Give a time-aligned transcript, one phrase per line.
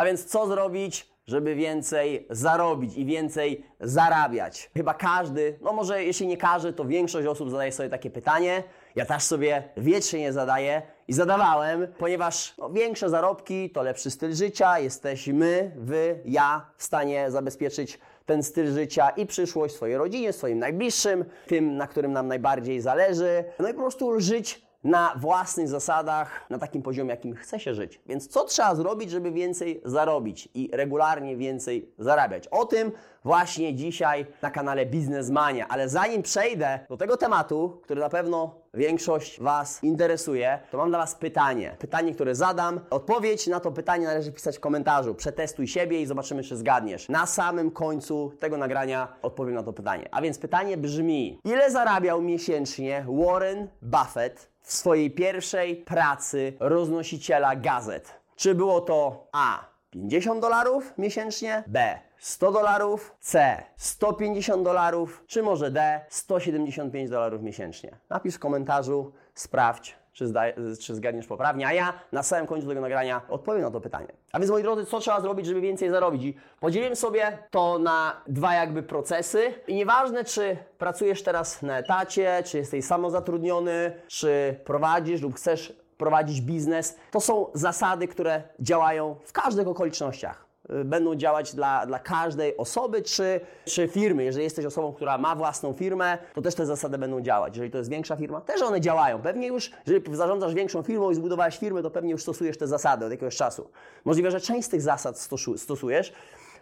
[0.00, 4.70] A więc co zrobić, żeby więcej zarobić i więcej zarabiać?
[4.76, 8.62] Chyba każdy, no może jeśli nie każdy, to większość osób zadaje sobie takie pytanie.
[8.96, 14.78] Ja też sobie wiecznie zadaję i zadawałem, ponieważ no, większe zarobki to lepszy styl życia,
[14.78, 21.24] jesteśmy, wy, ja w stanie zabezpieczyć ten styl życia i przyszłość swojej rodzinie, swoim najbliższym,
[21.46, 23.44] tym, na którym nam najbardziej zależy.
[23.58, 28.00] No i po prostu żyć na własnych zasadach, na takim poziomie, jakim chce się żyć.
[28.06, 32.48] Więc co trzeba zrobić, żeby więcej zarobić i regularnie więcej zarabiać?
[32.48, 32.92] O tym
[33.24, 35.66] właśnie dzisiaj na kanale Biznesmania.
[35.68, 40.98] Ale zanim przejdę do tego tematu, który na pewno większość Was interesuje, to mam dla
[40.98, 41.76] Was pytanie.
[41.78, 42.80] Pytanie, które zadam.
[42.90, 45.14] Odpowiedź na to pytanie należy pisać w komentarzu.
[45.14, 47.08] Przetestuj siebie i zobaczymy, czy zgadniesz.
[47.08, 50.08] Na samym końcu tego nagrania odpowiem na to pytanie.
[50.10, 58.20] A więc pytanie brzmi: ile zarabiał miesięcznie Warren Buffett w swojej pierwszej pracy roznosiciela gazet?
[58.36, 65.70] Czy było to A 50 dolarów miesięcznie, B 100 dolarów, C 150 dolarów, czy może
[65.70, 67.96] D 175 dolarów miesięcznie?
[68.10, 72.80] Napisz w komentarzu, sprawdź, czy, zda- czy zgadniesz poprawnie, a ja na samym końcu tego
[72.80, 74.08] nagrania odpowiem na to pytanie.
[74.32, 76.22] A więc moi drodzy, co trzeba zrobić, żeby więcej zarobić?
[76.24, 82.42] I podzieliłem sobie to na dwa jakby procesy i nieważne, czy pracujesz teraz na etacie,
[82.46, 89.32] czy jesteś samozatrudniony, czy prowadzisz lub chcesz prowadzić biznes, to są zasady, które działają w
[89.32, 90.49] każdych okolicznościach
[90.84, 94.24] będą działać dla, dla każdej osoby czy, czy firmy.
[94.24, 97.56] Jeżeli jesteś osobą, która ma własną firmę, to też te zasady będą działać.
[97.56, 99.22] Jeżeli to jest większa firma, też one działają.
[99.22, 103.04] Pewnie już, jeżeli zarządzasz większą firmą i zbudowałeś firmę, to pewnie już stosujesz te zasady
[103.04, 103.70] od jakiegoś czasu.
[104.04, 106.12] Możliwe, że część z tych zasad stosu- stosujesz.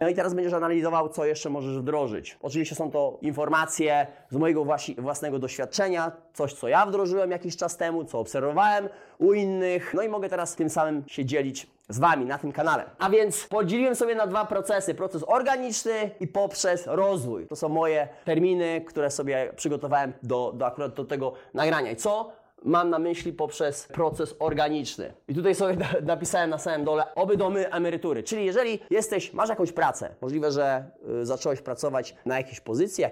[0.01, 2.37] No i teraz będziesz analizował, co jeszcze możesz wdrożyć.
[2.41, 4.65] Oczywiście są to informacje z mojego
[4.97, 9.93] własnego doświadczenia, coś, co ja wdrożyłem jakiś czas temu, co obserwowałem u innych.
[9.93, 12.83] No i mogę teraz tym samym się dzielić z Wami na tym kanale.
[12.99, 14.93] A więc podzieliłem sobie na dwa procesy.
[14.93, 17.47] Proces organiczny i poprzez rozwój.
[17.47, 21.91] To są moje terminy, które sobie przygotowałem do, do akurat do tego nagrania.
[21.91, 22.31] I co
[22.63, 25.13] mam na myśli poprzez proces organiczny.
[25.27, 28.23] I tutaj sobie na- napisałem na samym dole oby domy emerytury.
[28.23, 30.83] Czyli jeżeli jesteś, masz jakąś pracę, możliwe, że
[31.21, 33.03] y, zacząłeś pracować na jakiejś pozycji,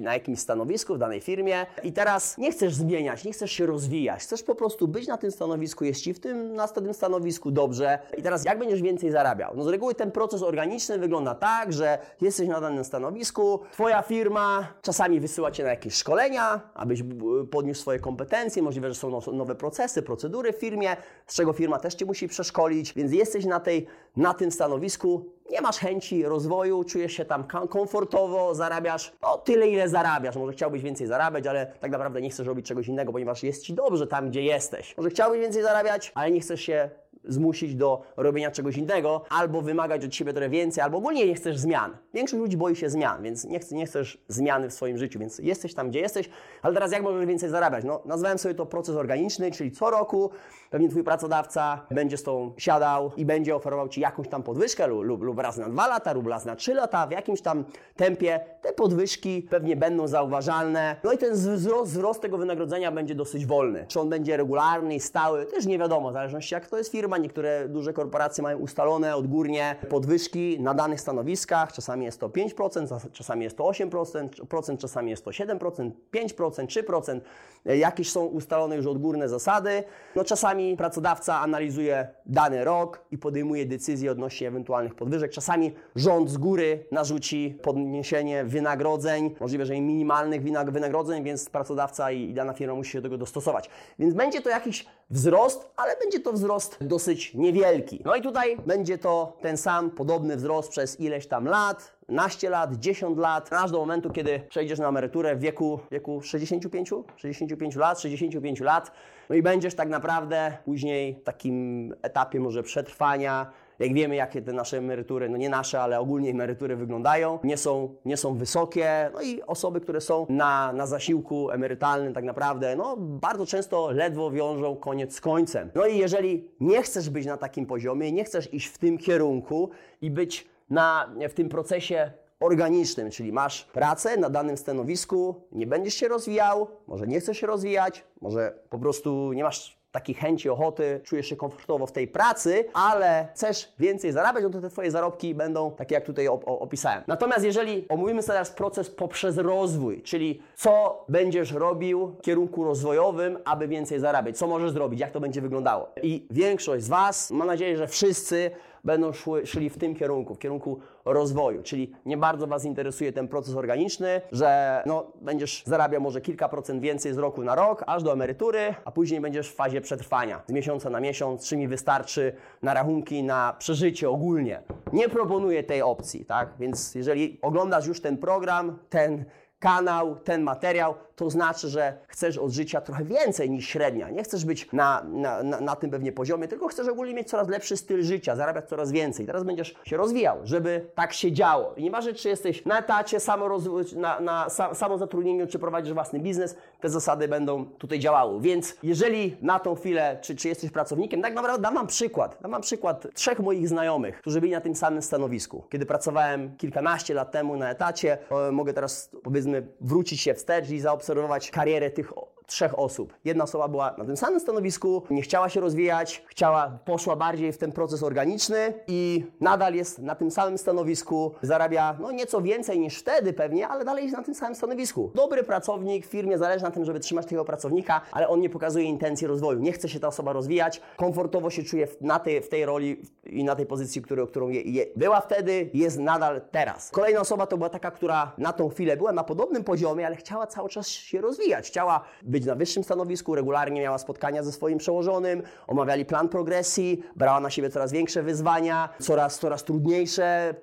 [0.00, 4.20] na jakimś stanowisku w danej firmie i teraz nie chcesz zmieniać, nie chcesz się rozwijać,
[4.20, 7.98] chcesz po prostu być na tym stanowisku, jest Ci w tym, na tym stanowisku dobrze
[8.18, 9.52] i teraz jak będziesz więcej zarabiał?
[9.56, 14.68] No z reguły ten proces organiczny wygląda tak, że jesteś na danym stanowisku, Twoja firma
[14.82, 17.04] czasami wysyła Cię na jakieś szkolenia, abyś y,
[17.50, 21.78] podniósł swoje kompetencje, możliwe, że są now- nowe procesy, procedury w firmie, z czego firma
[21.78, 26.84] też Cię musi przeszkolić, więc jesteś na, tej, na tym stanowisku, nie masz chęci rozwoju,
[26.84, 30.36] czujesz się tam komfortowo, zarabiasz no, tyle, ile zarabiasz.
[30.36, 33.74] Może chciałbyś więcej zarabiać, ale tak naprawdę nie chcesz robić czegoś innego, ponieważ jest Ci
[33.74, 34.96] dobrze tam, gdzie jesteś.
[34.96, 36.90] Może chciałbyś więcej zarabiać, ale nie chcesz się
[37.24, 41.58] zmusić do robienia czegoś innego, albo wymagać od siebie trochę więcej, albo ogólnie nie chcesz
[41.58, 41.96] zmian.
[42.14, 45.38] Większość ludzi boi się zmian, więc nie, chce, nie chcesz zmiany w swoim życiu, więc
[45.38, 46.30] jesteś tam, gdzie jesteś,
[46.62, 47.84] ale teraz jak możesz więcej zarabiać?
[47.84, 50.30] No, nazwałem sobie to proces organiczny, czyli co roku
[50.70, 55.22] pewnie Twój pracodawca będzie z tą siadał i będzie oferował Ci jakąś tam podwyżkę lub,
[55.22, 57.64] lub, raz na dwa lata, lub raz na trzy lata, w jakimś tam
[57.96, 58.40] tempie.
[58.62, 60.96] Te podwyżki pewnie będą zauważalne.
[61.04, 63.84] No i ten wzrost, wzrost tego wynagrodzenia będzie dosyć wolny.
[63.88, 67.11] Czy on będzie regularny stały, też nie wiadomo, w zależności jak to jest firma.
[67.18, 71.72] Niektóre duże korporacje mają ustalone odgórnie podwyżki na danych stanowiskach.
[71.72, 76.66] Czasami jest to 5%, czas- czasami jest to 8%, procent, czasami jest to 7%, 5%,
[76.66, 77.20] 3%.
[77.66, 79.84] E, Jakieś są ustalone już odgórne zasady.
[80.16, 85.30] No czasami pracodawca analizuje dany rok i podejmuje decyzje odnośnie ewentualnych podwyżek.
[85.30, 90.42] Czasami rząd z góry narzuci podniesienie wynagrodzeń, możliwe, że i minimalnych
[90.72, 93.70] wynagrodzeń, więc pracodawca i dana firma musi się do tego dostosować.
[93.98, 98.02] Więc będzie to jakiś wzrost, ale będzie to wzrost dosyć niewielki.
[98.04, 102.76] No i tutaj będzie to ten sam podobny wzrost przez ileś tam lat, naście lat,
[102.76, 108.00] 10 lat, aż do momentu, kiedy przejdziesz na emeryturę w wieku, wieku 65, 65 lat,
[108.00, 108.92] 65 lat,
[109.28, 114.52] no i będziesz tak naprawdę później w takim etapie może przetrwania, jak wiemy, jakie te
[114.52, 119.10] nasze emerytury, no nie nasze, ale ogólnie emerytury wyglądają, nie są, nie są wysokie.
[119.14, 124.30] No i osoby, które są na, na zasiłku emerytalnym, tak naprawdę, no bardzo często ledwo
[124.30, 125.70] wiążą koniec z końcem.
[125.74, 129.70] No i jeżeli nie chcesz być na takim poziomie, nie chcesz iść w tym kierunku
[130.00, 135.94] i być na, w tym procesie organicznym, czyli masz pracę na danym stanowisku, nie będziesz
[135.94, 141.00] się rozwijał, może nie chcesz się rozwijać, może po prostu nie masz takiej chęci, ochoty,
[141.04, 145.34] czujesz się komfortowo w tej pracy, ale chcesz więcej zarabiać, no to te Twoje zarobki
[145.34, 147.02] będą takie, jak tutaj op- opisałem.
[147.06, 153.68] Natomiast jeżeli omówimy teraz proces poprzez rozwój, czyli co będziesz robił w kierunku rozwojowym, aby
[153.68, 155.88] więcej zarabiać, co możesz zrobić, jak to będzie wyglądało.
[156.02, 158.50] I większość z Was, mam nadzieję, że wszyscy
[158.84, 163.28] będą szły, szli w tym kierunku, w kierunku rozwoju, czyli nie bardzo Was interesuje ten
[163.28, 168.02] proces organiczny, że no, będziesz zarabiał może kilka procent więcej z roku na rok, aż
[168.02, 172.32] do emerytury, a później będziesz w fazie przetrwania, z miesiąca na miesiąc, czy mi wystarczy
[172.62, 174.62] na rachunki, na przeżycie ogólnie.
[174.92, 176.54] Nie proponuję tej opcji, tak?
[176.58, 179.24] Więc jeżeli oglądasz już ten program, ten
[179.62, 184.10] kanał, ten materiał, to znaczy, że chcesz od życia trochę więcej niż średnia.
[184.10, 187.48] Nie chcesz być na, na, na, na, tym pewnie poziomie, tylko chcesz ogólnie mieć coraz
[187.48, 189.26] lepszy styl życia, zarabiać coraz więcej.
[189.26, 191.74] Teraz będziesz się rozwijał, żeby tak się działo.
[191.76, 196.88] I nieważne, czy jesteś na etacie, samoroz- na, na samozatrudnieniu, czy prowadzisz własny biznes, te
[196.88, 198.40] zasady będą tutaj działały.
[198.40, 202.38] Więc jeżeli na tą chwilę, czy, czy jesteś pracownikiem, tak naprawdę dam wam przykład.
[202.40, 205.64] Dam wam przykład trzech moich znajomych, którzy byli na tym samym stanowisku.
[205.70, 208.18] Kiedy pracowałem kilkanaście lat temu na etacie,
[208.52, 212.12] mogę teraz powiedzmy wrócić się wstecz i zaobserwować karierę tych
[212.52, 213.14] trzech osób.
[213.24, 217.58] Jedna osoba była na tym samym stanowisku, nie chciała się rozwijać, chciała, poszła bardziej w
[217.58, 222.98] ten proces organiczny i nadal jest na tym samym stanowisku, zarabia no nieco więcej niż
[222.98, 225.10] wtedy pewnie, ale dalej jest na tym samym stanowisku.
[225.14, 228.84] Dobry pracownik w firmie zależy na tym, żeby trzymać tego pracownika, ale on nie pokazuje
[228.84, 229.60] intencji rozwoju.
[229.60, 233.44] Nie chce się ta osoba rozwijać, komfortowo się czuje na tej, w tej roli i
[233.44, 236.90] na tej pozycji, który, którą je, je, była wtedy, jest nadal teraz.
[236.90, 240.46] Kolejna osoba to była taka, która na tą chwilę była na podobnym poziomie, ale chciała
[240.46, 245.42] cały czas się rozwijać, chciała być na wyższym stanowisku, regularnie miała spotkania ze swoim przełożonym,
[245.66, 250.54] omawiali plan progresji, brała na siebie coraz większe wyzwania, coraz, coraz trudniejsze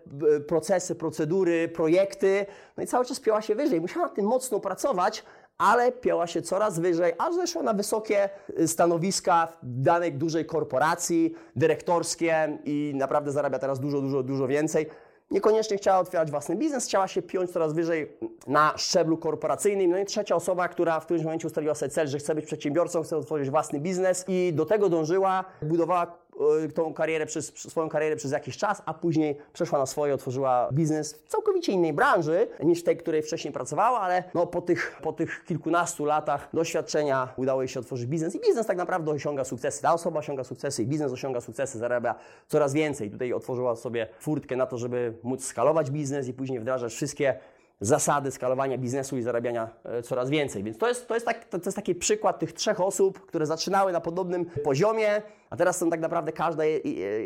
[0.48, 2.46] procesy, procedury, projekty,
[2.78, 3.82] no i cały czas pięła się wyżej.
[3.82, 5.24] Musiała nad tym mocno pracować,
[5.58, 8.30] ale pięła się coraz wyżej, aż zeszła na wysokie
[8.60, 14.90] y, stanowiska w danej dużej korporacji, dyrektorskie i naprawdę zarabia teraz dużo, dużo, dużo więcej
[15.32, 18.18] niekoniecznie chciała otwierać własny biznes, chciała się piąć coraz wyżej
[18.48, 19.92] na szczeblu korporacyjnym.
[19.92, 23.04] No i trzecia osoba, która w którymś momencie ustaliła sobie cel, że chce być przedsiębiorcą,
[23.04, 26.20] chce otworzyć własny biznes i do tego dążyła, budowała
[26.76, 31.14] tą karierę przez, swoją karierę przez jakiś czas, a później przeszła na swoje, otworzyła biznes
[31.14, 35.46] w całkowicie innej branży niż tej, której wcześniej pracowała, ale no, po, tych, po tych
[35.46, 39.82] kilkunastu latach doświadczenia udało jej się otworzyć biznes i biznes tak naprawdę osiąga sukcesy.
[39.82, 42.16] Ta osoba osiąga sukcesy i biznes osiąga sukcesy, zarabia
[42.48, 43.12] coraz więcej.
[43.12, 47.40] Tutaj otworzyła sobie furtkę na to, żeby móc skalować biznes i później wdrażać wszystkie
[47.82, 50.64] zasady skalowania biznesu i zarabiania e, coraz więcej.
[50.64, 53.92] Więc to jest, to, jest tak, to jest taki przykład tych trzech osób, które zaczynały
[53.92, 56.64] na podobnym poziomie, a teraz są tak naprawdę każda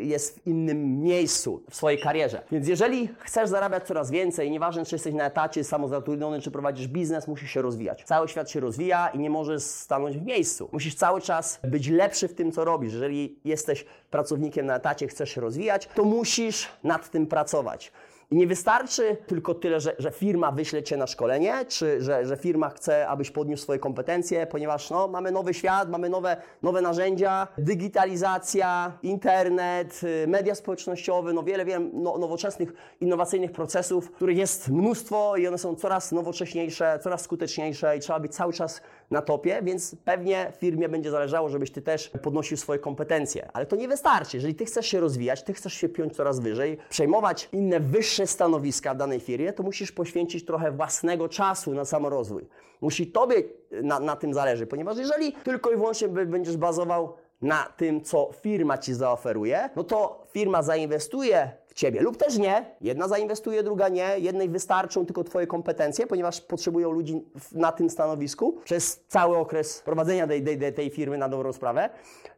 [0.02, 2.42] jest w innym miejscu w swojej karierze.
[2.52, 7.28] Więc jeżeli chcesz zarabiać coraz więcej, nieważne czy jesteś na etacie, samozatrudniony, czy prowadzisz biznes,
[7.28, 8.04] musisz się rozwijać.
[8.04, 10.68] Cały świat się rozwija i nie możesz stanąć w miejscu.
[10.72, 12.92] Musisz cały czas być lepszy w tym, co robisz.
[12.92, 17.92] Jeżeli jesteś pracownikiem na etacie, chcesz się rozwijać, to musisz nad tym pracować.
[18.34, 22.36] I nie wystarczy tylko tyle, że, że firma wyśle Cię na szkolenie, czy że, że
[22.36, 27.48] firma chce, abyś podniósł swoje kompetencje, ponieważ no, mamy nowy świat, mamy nowe, nowe narzędzia,
[27.58, 35.36] digitalizacja, internet, y, media społecznościowe, no wiele, wiele no, nowoczesnych, innowacyjnych procesów, których jest mnóstwo
[35.36, 39.96] i one są coraz nowocześniejsze, coraz skuteczniejsze i trzeba być cały czas na topie, więc
[40.04, 43.48] pewnie firmie będzie zależało, żebyś Ty też podnosił swoje kompetencje.
[43.52, 44.36] Ale to nie wystarczy.
[44.36, 48.94] Jeżeli Ty chcesz się rozwijać, Ty chcesz się piąć coraz wyżej, przejmować inne wyższe stanowiska
[48.94, 52.48] w danej firmie, to musisz poświęcić trochę własnego czasu na samorozwój.
[52.80, 53.42] Musi Tobie
[53.82, 58.78] na, na tym zależy, ponieważ jeżeli tylko i wyłącznie będziesz bazował na tym, co firma
[58.78, 62.64] Ci zaoferuje, no to firma zainwestuje Ciebie lub też nie.
[62.80, 64.18] Jedna zainwestuje, druga nie.
[64.18, 70.26] Jednej wystarczą tylko Twoje kompetencje, ponieważ potrzebują ludzi na tym stanowisku przez cały okres prowadzenia
[70.26, 71.90] tej, tej, tej firmy na dobrą sprawę.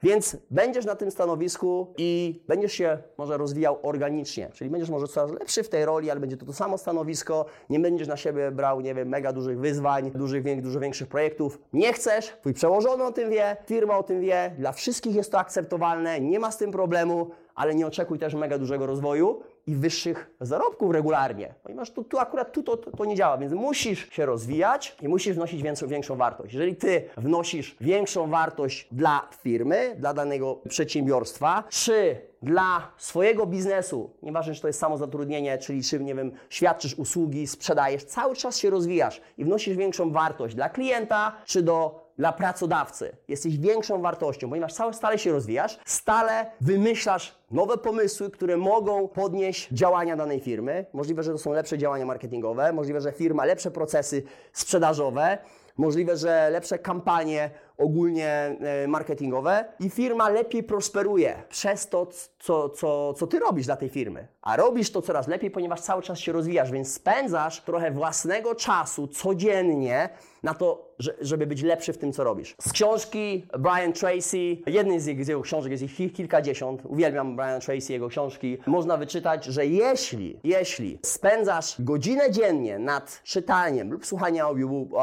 [0.03, 5.31] Więc będziesz na tym stanowisku i będziesz się może rozwijał organicznie, czyli będziesz może coraz
[5.31, 8.81] lepszy w tej roli, ale będzie to to samo stanowisko, nie będziesz na siebie brał,
[8.81, 11.59] nie wiem, mega dużych wyzwań, dużych, dużo większych projektów.
[11.73, 15.39] Nie chcesz, twój przełożony o tym wie, firma o tym wie, dla wszystkich jest to
[15.39, 20.31] akceptowalne, nie ma z tym problemu ale nie oczekuj też mega dużego rozwoju i wyższych
[20.41, 24.27] zarobków regularnie, ponieważ tu, tu akurat tu to, to, to, nie działa, więc musisz się
[24.27, 26.55] rozwijać i musisz wnosić większą, większą wartość.
[26.55, 34.55] Jeżeli Ty wnosisz większą wartość dla firmy, dla danego przedsiębiorstwa, czy dla swojego biznesu, nieważne
[34.55, 39.21] czy to jest samozatrudnienie, czyli czy, nie wiem, świadczysz usługi, sprzedajesz, cały czas się rozwijasz
[39.39, 43.17] i wnosisz większą wartość dla klienta, czy do dla pracodawcy.
[43.29, 49.69] Jesteś większą wartością, ponieważ cały stale się rozwijasz, stale wymyślasz nowe pomysły, które mogą podnieść
[49.73, 50.87] działania danej firmy.
[50.93, 55.39] Możliwe, że to są lepsze działania marketingowe, możliwe, że firma lepsze procesy sprzedażowe,
[55.77, 62.07] możliwe, że lepsze kampanie ogólnie e, marketingowe i firma lepiej prosperuje przez to,
[62.39, 64.29] co, co, co ty robisz dla tej firmy.
[64.43, 69.09] A robisz to coraz lepiej, ponieważ cały czas się rozwijasz, więc spędzasz trochę własnego czasu
[69.09, 70.09] codziennie
[70.43, 72.55] na to, żeby być lepszy w tym, co robisz.
[72.61, 78.09] Z książki Brian Tracy, jednej z jego książek jest ich kilkadziesiąt, uwielbiam Brian Tracy, jego
[78.09, 84.47] książki, można wyczytać, że jeśli, jeśli spędzasz godzinę dziennie nad czytaniem lub słuchaniem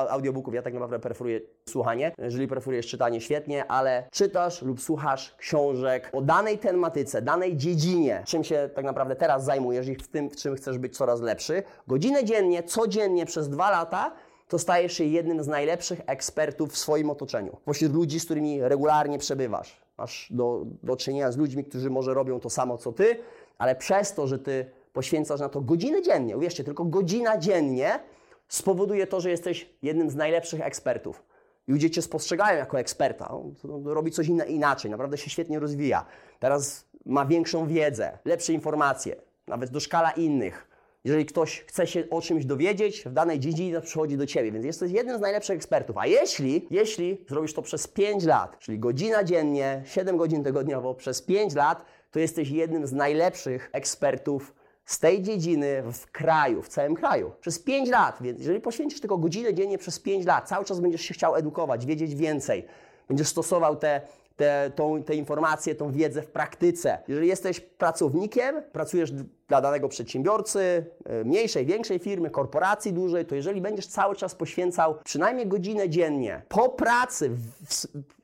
[0.10, 1.42] audiobooków, ja tak naprawdę preferuję
[1.74, 8.24] słuchanie, jeżeli preferujesz czytanie, świetnie, ale czytasz lub słuchasz książek o danej tematyce, danej dziedzinie,
[8.25, 11.63] czym się tak naprawdę teraz zajmujesz i w tym, w czym chcesz być coraz lepszy,
[11.88, 14.12] godzinę dziennie, codziennie przez dwa lata,
[14.48, 17.58] to stajesz się jednym z najlepszych ekspertów w swoim otoczeniu.
[17.65, 19.82] Pośród ludzi, z którymi regularnie przebywasz.
[19.98, 23.17] Masz do, do czynienia z ludźmi, którzy może robią to samo co ty,
[23.58, 28.00] ale przez to, że ty poświęcasz na to godzinę dziennie, uwierzcie, tylko godzina dziennie
[28.48, 31.24] spowoduje to, że jesteś jednym z najlepszych ekspertów.
[31.67, 33.29] Ludzie cię spostrzegają jako eksperta.
[33.29, 33.53] On
[33.86, 36.05] robi coś inne, inaczej, naprawdę się świetnie rozwija.
[36.39, 39.15] Teraz ma większą wiedzę, lepsze informacje,
[39.48, 40.67] nawet doszkala innych.
[41.03, 44.65] Jeżeli ktoś chce się o czymś dowiedzieć w danej dziedzinie, to przychodzi do Ciebie, więc
[44.65, 45.98] jesteś jednym z najlepszych ekspertów.
[45.98, 51.22] A jeśli, jeśli zrobisz to przez 5 lat, czyli godzina dziennie, 7 godzin tygodniowo, przez
[51.22, 54.53] 5 lat, to jesteś jednym z najlepszych ekspertów
[54.86, 57.32] z tej dziedziny w kraju, w całym kraju.
[57.42, 61.02] Przez 5 lat, więc jeżeli poświęcisz tylko godzinę dziennie przez 5 lat, cały czas będziesz
[61.02, 62.68] się chciał edukować, wiedzieć więcej,
[63.08, 64.02] będziesz stosował te
[64.36, 66.98] te, tą, te informacje, tą wiedzę w praktyce.
[67.08, 69.12] Jeżeli jesteś pracownikiem, pracujesz
[69.48, 74.96] dla danego przedsiębiorcy, e, mniejszej, większej firmy, korporacji dużej, to jeżeli będziesz cały czas poświęcał
[75.04, 77.30] przynajmniej godzinę dziennie po pracy,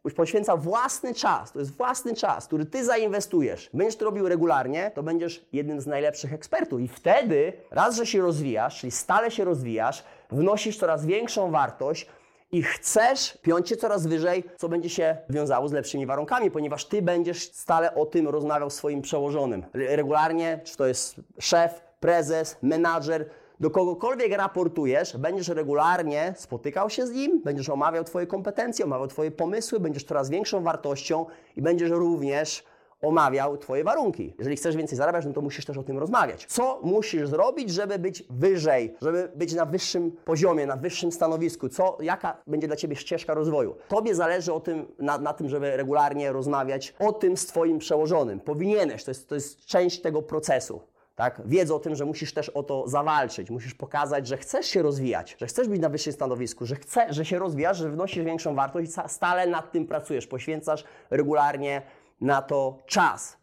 [0.06, 4.92] w, poświęcał własny czas, to jest własny czas, który ty zainwestujesz, będziesz to robił regularnie,
[4.96, 6.82] to będziesz jednym z najlepszych ekspertów.
[6.82, 12.08] I wtedy raz, że się rozwijasz, czyli stale się rozwijasz, wnosisz coraz większą wartość,
[12.52, 17.02] i chcesz piąć się coraz wyżej, co będzie się wiązało z lepszymi warunkami, ponieważ ty
[17.02, 19.66] będziesz stale o tym rozmawiał swoim przełożonym.
[19.74, 23.30] Regularnie, czy to jest szef, prezes, menadżer,
[23.60, 29.32] do kogokolwiek raportujesz, będziesz regularnie spotykał się z nim, będziesz omawiał Twoje kompetencje, omawiał Twoje
[29.32, 31.26] pomysły, będziesz coraz większą wartością
[31.56, 32.64] i będziesz również
[33.02, 34.34] omawiał Twoje warunki.
[34.38, 36.46] Jeżeli chcesz więcej zarabiać, no to musisz też o tym rozmawiać.
[36.46, 41.70] Co musisz zrobić, żeby być wyżej, żeby być na wyższym poziomie, na wyższym stanowisku?
[41.70, 43.76] Co, jaka będzie dla Ciebie ścieżka rozwoju?
[43.88, 48.40] Tobie zależy o tym, na, na tym, żeby regularnie rozmawiać o tym z Twoim przełożonym.
[48.40, 50.82] Powinieneś, to jest, to jest część tego procesu.
[51.20, 51.42] Tak?
[51.46, 55.36] Wiedzą o tym, że musisz też o to zawalczyć, musisz pokazać, że chcesz się rozwijać,
[55.40, 58.90] że chcesz być na wyższym stanowisku, że, chce, że się rozwijasz, że wnosisz większą wartość
[58.90, 61.82] i stale nad tym pracujesz, poświęcasz regularnie
[62.22, 63.38] na to czas.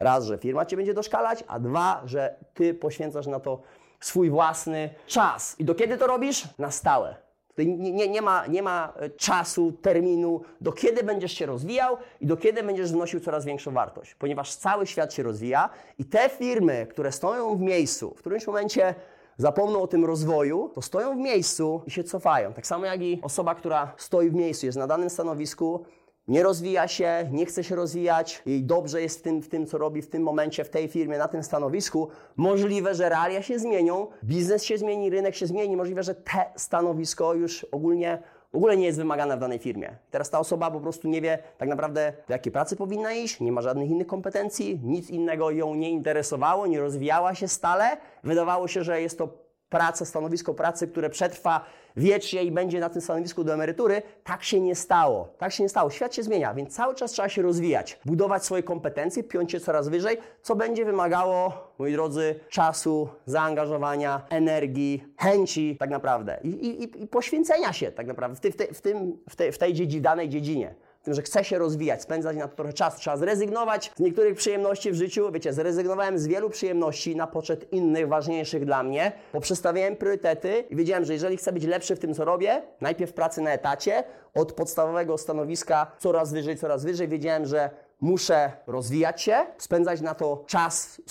[0.00, 3.62] Raz, że firma Cię będzie doszkalać, a dwa, że Ty poświęcasz na to
[4.00, 5.56] swój własny czas.
[5.58, 6.48] I do kiedy to robisz?
[6.58, 7.16] Na stałe.
[7.58, 12.26] Nie, nie, nie, ma, nie ma e, czasu, terminu, do kiedy będziesz się rozwijał i
[12.26, 16.86] do kiedy będziesz wnosił coraz większą wartość, ponieważ cały świat się rozwija i te firmy,
[16.90, 18.94] które stoją w miejscu, w którymś momencie
[19.36, 22.52] zapomną o tym rozwoju, to stoją w miejscu i się cofają.
[22.52, 25.84] Tak samo jak i osoba, która stoi w miejscu, jest na danym stanowisku,
[26.28, 29.78] nie rozwija się, nie chce się rozwijać i dobrze jest w tym, w tym, co
[29.78, 34.06] robi w tym momencie, w tej firmie, na tym stanowisku, możliwe, że realia się zmienią,
[34.24, 38.86] biznes się zmieni, rynek się zmieni, możliwe, że te stanowisko już ogólnie w ogóle nie
[38.86, 39.96] jest wymagane w danej firmie.
[40.10, 43.52] Teraz ta osoba po prostu nie wie tak naprawdę, do jakiej pracy powinna iść, nie
[43.52, 47.96] ma żadnych innych kompetencji, nic innego ją nie interesowało, nie rozwijała się stale.
[48.24, 51.64] Wydawało się, że jest to praca, stanowisko pracy, które przetrwa
[51.96, 54.02] wiecznie i będzie na tym stanowisku do emerytury.
[54.24, 55.28] Tak się nie stało.
[55.38, 55.90] Tak się nie stało.
[55.90, 59.88] Świat się zmienia, więc cały czas trzeba się rozwijać, budować swoje kompetencje, piąć się coraz
[59.88, 67.06] wyżej, co będzie wymagało, moi drodzy, czasu, zaangażowania, energii, chęci tak naprawdę i, i, i
[67.06, 70.00] poświęcenia się tak naprawdę w, ty, w, ty, w, tym, w, tej, w tej dziedzi,
[70.00, 70.74] danej dziedzinie
[71.06, 72.98] tym, że chce się rozwijać, spędzać na to trochę czasu.
[73.00, 75.32] Trzeba zrezygnować z niektórych przyjemności w życiu.
[75.32, 80.76] Wiecie, zrezygnowałem z wielu przyjemności na poczet innych, ważniejszych dla mnie, bo przestawiałem priorytety i
[80.76, 84.52] wiedziałem, że jeżeli chcę być lepszy w tym, co robię, najpierw pracy na etacie, od
[84.52, 91.02] podstawowego stanowiska coraz wyżej, coraz wyżej, wiedziałem, że muszę rozwijać się, spędzać na to czas,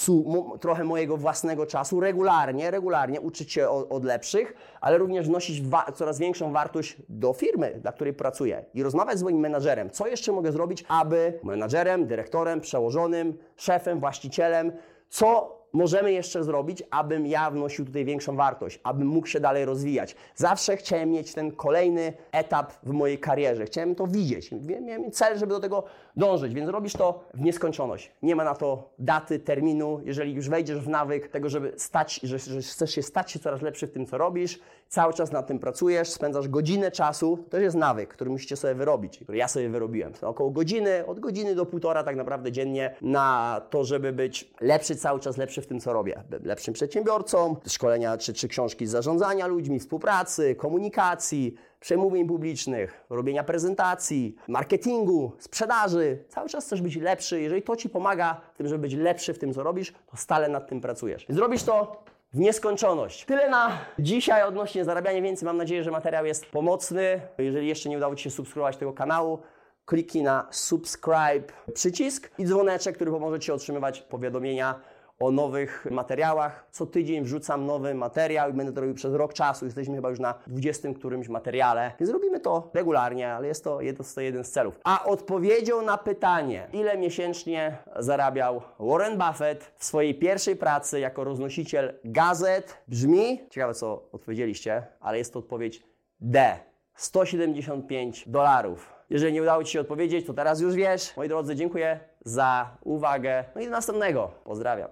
[0.61, 5.63] trochę mojego własnego czasu, regularnie, regularnie uczyć się od, od lepszych, ale również wnosić
[5.95, 10.31] coraz większą wartość do firmy, dla której pracuję i rozmawiać z moim menadżerem, co jeszcze
[10.31, 14.71] mogę zrobić, aby menadżerem, dyrektorem, przełożonym, szefem, właścicielem,
[15.09, 20.15] co możemy jeszcze zrobić, abym ja wnosił tutaj większą wartość, abym mógł się dalej rozwijać.
[20.36, 23.65] Zawsze chciałem mieć ten kolejny etap w mojej karierze.
[23.65, 24.51] Chciałem to widzieć.
[24.82, 25.84] Miałem cel, żeby do tego
[26.15, 28.12] dążyć, więc robisz to w nieskończoność.
[28.24, 30.01] Nie ma na to daty, terminu.
[30.03, 33.62] Jeżeli już wejdziesz w nawyk tego, żeby stać, że, że chcesz się stać się coraz
[33.62, 37.75] lepszy w tym, co robisz, cały czas nad tym pracujesz, spędzasz godzinę czasu, to jest
[37.75, 40.13] nawyk, który musicie sobie wyrobić, który ja sobie wyrobiłem.
[40.22, 45.20] Około godziny, od godziny do półtora tak naprawdę dziennie na to, żeby być lepszy cały
[45.20, 46.24] czas, lepszy w tym, co robię.
[46.43, 54.36] Lepszym przedsiębiorcą, szkolenia czy, czy książki z zarządzania ludźmi, współpracy, komunikacji, przemówień publicznych, robienia prezentacji,
[54.48, 56.24] marketingu, sprzedaży.
[56.29, 57.41] Cały czas chcesz być lepszy.
[57.41, 60.50] Jeżeli to Ci pomaga w tym, żeby być lepszy w tym, co robisz, to stale
[60.50, 61.25] nad tym pracujesz.
[61.29, 62.03] Zrobisz to
[62.34, 63.25] w nieskończoność.
[63.25, 65.45] Tyle na dzisiaj odnośnie zarabiania więcej.
[65.45, 67.22] Mam nadzieję, że materiał jest pomocny.
[67.38, 69.39] Jeżeli jeszcze nie udało Ci się subskrybować tego kanału,
[69.86, 71.43] kliknij na subscribe
[71.74, 74.79] przycisk i dzwoneczek, który pomoże Ci otrzymywać powiadomienia
[75.19, 76.67] o nowych materiałach.
[76.72, 79.65] Co tydzień wrzucam nowy materiał i będę to robił przez rok czasu.
[79.65, 84.15] Jesteśmy chyba już na 20 którymś materiale, więc robimy to regularnie, ale jest to, jest
[84.15, 84.79] to jeden z celów.
[84.84, 92.00] A odpowiedzią na pytanie, ile miesięcznie zarabiał Warren Buffett w swojej pierwszej pracy jako roznosiciel
[92.03, 95.84] gazet, brzmi, ciekawe co odpowiedzieliście, ale jest to odpowiedź
[96.19, 96.60] D.
[96.95, 98.93] 175 dolarów.
[99.10, 101.17] Jeżeli nie udało Ci się odpowiedzieć, to teraz już wiesz.
[101.17, 103.45] Moi drodzy, dziękuję za uwagę.
[103.55, 104.31] No i do następnego.
[104.43, 104.89] Pozdrawiam.